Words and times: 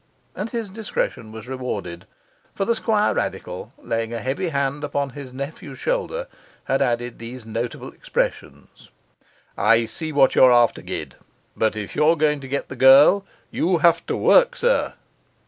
And 0.35 0.49
his 0.49 0.71
discretion 0.71 1.31
was 1.31 1.47
rewarded; 1.47 2.07
for 2.55 2.65
the 2.65 2.73
Squirradical, 2.73 3.71
laying 3.77 4.13
a 4.15 4.19
heavy 4.19 4.49
hand 4.49 4.83
upon 4.83 5.11
his 5.11 5.31
nephew's 5.31 5.77
shoulder, 5.77 6.25
had 6.63 6.81
added 6.81 7.19
these 7.19 7.45
notable 7.45 7.91
expressions: 7.91 8.89
'I 9.59 9.85
see 9.85 10.11
what 10.11 10.33
you 10.33 10.43
are 10.43 10.51
after, 10.51 10.81
Gid. 10.81 11.17
But 11.55 11.75
if 11.75 11.95
you're 11.95 12.15
going 12.17 12.39
to 12.39 12.47
get 12.47 12.67
the 12.67 12.75
girl, 12.75 13.25
you 13.51 13.77
have 13.77 14.03
to 14.07 14.17
work, 14.17 14.55
sir. 14.55 14.95